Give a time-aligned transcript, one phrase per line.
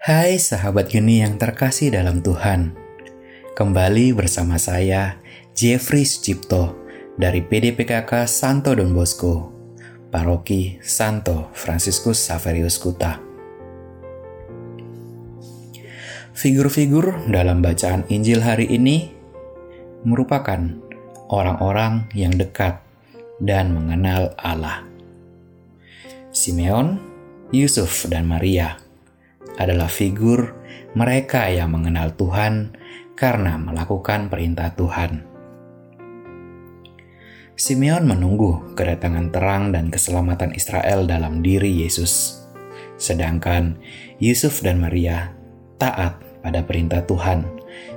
[0.00, 2.72] Hai sahabat geni yang terkasih dalam Tuhan.
[3.52, 5.20] Kembali bersama saya
[5.52, 6.72] Jeffrey Sucipto
[7.20, 9.52] dari PDPKK Santo Don Bosco,
[10.08, 13.20] Paroki Santo Franciscus Saverius Kuta.
[16.32, 19.12] Figur-figur dalam bacaan Injil hari ini
[20.08, 20.80] merupakan
[21.28, 22.80] orang-orang yang dekat
[23.36, 24.80] dan mengenal Allah.
[26.32, 26.96] Simeon,
[27.52, 28.80] Yusuf, dan Maria
[29.60, 30.56] adalah figur
[30.96, 32.74] mereka yang mengenal Tuhan
[33.14, 35.28] karena melakukan perintah Tuhan.
[37.60, 42.40] Simeon menunggu kedatangan terang dan keselamatan Israel dalam diri Yesus,
[42.96, 43.76] sedangkan
[44.16, 45.36] Yusuf dan Maria
[45.76, 47.44] taat pada perintah Tuhan,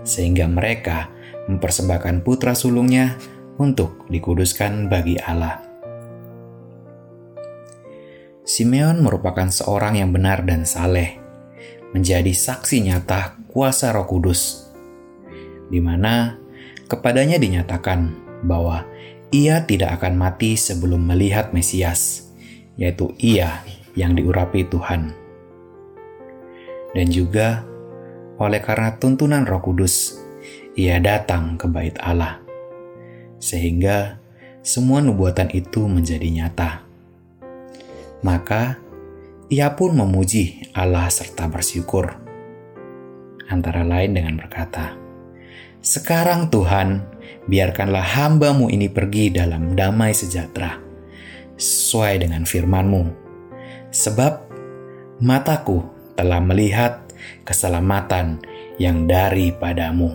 [0.00, 1.12] sehingga mereka
[1.44, 3.20] mempersembahkan putra sulungnya
[3.60, 5.60] untuk dikuduskan bagi Allah.
[8.48, 11.19] Simeon merupakan seorang yang benar dan saleh,
[11.90, 14.70] menjadi saksi nyata kuasa Roh Kudus,
[15.70, 16.38] di mana
[16.86, 18.14] kepadanya dinyatakan
[18.46, 18.86] bahwa
[19.30, 22.30] ia tidak akan mati sebelum melihat Mesias,
[22.74, 23.62] yaitu Ia
[23.94, 25.14] yang diurapi Tuhan.
[26.90, 27.62] Dan juga
[28.40, 30.18] oleh karena tuntunan Roh Kudus,
[30.74, 32.42] ia datang ke Bait Allah,
[33.38, 34.18] sehingga
[34.64, 36.82] semua nubuatan itu menjadi nyata.
[38.20, 38.76] Maka
[39.50, 42.14] ia pun memuji Allah serta bersyukur.
[43.50, 44.94] Antara lain dengan berkata,
[45.82, 47.02] Sekarang Tuhan,
[47.50, 50.78] biarkanlah hambamu ini pergi dalam damai sejahtera,
[51.58, 53.10] sesuai dengan firmanmu.
[53.90, 54.32] Sebab
[55.18, 55.82] mataku
[56.14, 57.10] telah melihat
[57.42, 58.38] keselamatan
[58.78, 60.14] yang daripadamu,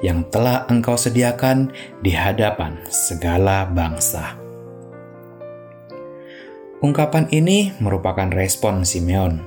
[0.00, 1.68] yang telah engkau sediakan
[2.00, 4.47] di hadapan segala bangsa.
[6.78, 9.42] Ungkapan ini merupakan respon Simeon.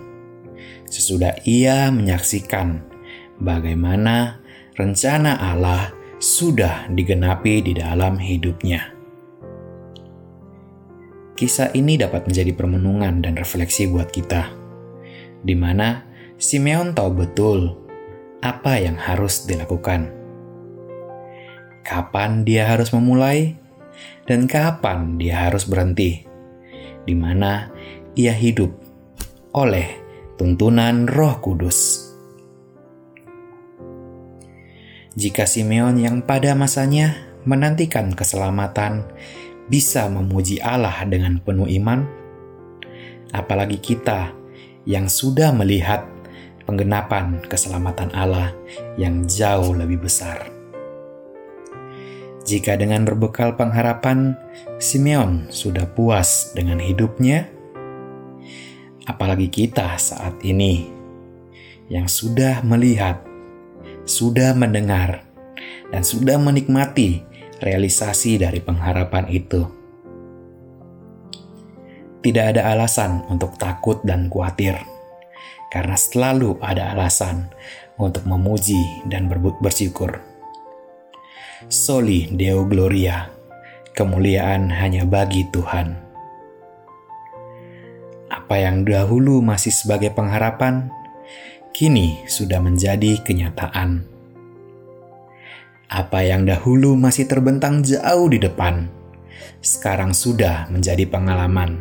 [0.92, 2.84] Sesudah ia menyaksikan
[3.40, 4.44] bagaimana
[4.76, 8.92] rencana Allah sudah digenapi di dalam hidupnya.
[11.40, 14.52] Kisah ini dapat menjadi permenungan dan refleksi buat kita,
[15.40, 16.04] di mana
[16.36, 17.80] Simeon tahu betul
[18.44, 20.12] apa yang harus dilakukan,
[21.88, 23.56] kapan dia harus memulai,
[24.28, 26.31] dan kapan dia harus berhenti
[27.06, 27.70] di mana
[28.14, 28.72] ia hidup
[29.56, 30.00] oleh
[30.40, 32.10] tuntunan Roh Kudus.
[35.12, 39.04] Jika Simeon yang pada masanya menantikan keselamatan
[39.68, 42.08] bisa memuji Allah dengan penuh iman,
[43.36, 44.32] apalagi kita
[44.88, 46.08] yang sudah melihat
[46.64, 48.56] penggenapan keselamatan Allah
[48.96, 50.61] yang jauh lebih besar.
[52.52, 54.36] Jika dengan berbekal pengharapan,
[54.76, 57.48] Simeon sudah puas dengan hidupnya,
[59.08, 60.92] apalagi kita saat ini
[61.88, 63.24] yang sudah melihat,
[64.04, 65.24] sudah mendengar,
[65.96, 67.24] dan sudah menikmati
[67.64, 69.64] realisasi dari pengharapan itu.
[72.20, 74.76] Tidak ada alasan untuk takut dan khawatir,
[75.72, 77.48] karena selalu ada alasan
[77.96, 79.32] untuk memuji dan
[79.64, 80.31] bersyukur.
[81.70, 83.30] Soli Deo Gloria,
[83.94, 85.94] kemuliaan hanya bagi Tuhan.
[88.34, 90.90] Apa yang dahulu masih sebagai pengharapan,
[91.70, 94.02] kini sudah menjadi kenyataan.
[95.86, 98.90] Apa yang dahulu masih terbentang jauh di depan,
[99.62, 101.78] sekarang sudah menjadi pengalaman.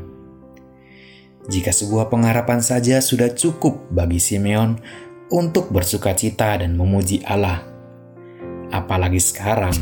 [1.48, 4.76] Jika sebuah pengharapan saja sudah cukup bagi Simeon
[5.32, 7.69] untuk bersuka cita dan memuji Allah,
[8.70, 9.74] apalagi sekarang,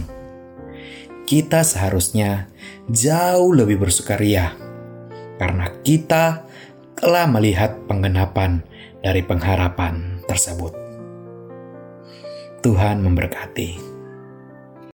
[1.28, 2.48] kita seharusnya
[2.88, 4.56] jauh lebih bersukaria
[5.36, 6.48] karena kita
[6.98, 8.64] telah melihat penggenapan
[9.04, 10.74] dari pengharapan tersebut.
[12.64, 13.87] Tuhan memberkati.